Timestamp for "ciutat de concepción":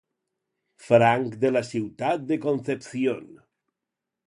1.69-3.31